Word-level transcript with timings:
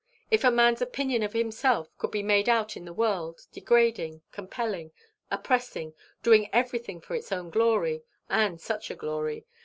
if 0.31 0.43
a 0.43 0.49
man's 0.49 0.81
opinion 0.81 1.21
of 1.21 1.33
himself 1.33 1.95
could 1.99 2.09
be 2.09 2.23
made 2.23 2.49
out 2.49 2.75
in 2.75 2.85
the 2.85 2.91
world, 2.91 3.45
degrading, 3.51 4.23
compelling, 4.31 4.91
oppressing, 5.29 5.93
doing 6.23 6.49
everything 6.51 6.99
for 6.99 7.13
his 7.13 7.31
own 7.31 7.51
glory! 7.51 8.01
and 8.27 8.59
such 8.59 8.89
a 8.89 8.95
glory! 8.95 9.45